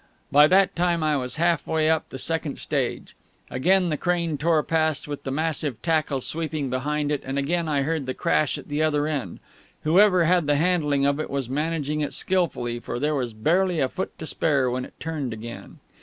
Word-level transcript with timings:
By 0.31 0.47
that 0.47 0.75
time 0.75 1.03
I 1.03 1.15
was 1.15 1.35
halfway 1.35 1.87
up 1.87 2.09
the 2.09 2.17
second 2.17 2.57
stage. 2.57 3.15
Again 3.51 3.89
the 3.89 3.97
crane 3.97 4.35
tore 4.35 4.63
past, 4.63 5.07
with 5.07 5.21
the 5.21 5.29
massive 5.29 5.79
tackle 5.83 6.21
sweeping 6.21 6.71
behind 6.71 7.11
it, 7.11 7.21
and 7.23 7.37
again 7.37 7.67
I 7.67 7.83
heard 7.83 8.07
the 8.07 8.15
crash 8.15 8.57
at 8.57 8.67
the 8.67 8.81
other 8.81 9.05
end. 9.05 9.39
Whoever 9.83 10.23
had 10.23 10.47
the 10.47 10.55
handling 10.55 11.05
of 11.05 11.19
it 11.19 11.29
was 11.29 11.51
managing 11.51 12.01
it 12.01 12.13
skilfully, 12.13 12.79
for 12.79 12.97
there 12.97 13.13
was 13.13 13.31
barely 13.33 13.79
a 13.79 13.87
foot 13.87 14.17
to 14.17 14.25
spare 14.25 14.71
when 14.71 14.85
it 14.85 14.99
turned 14.99 15.33
again. 15.33 15.77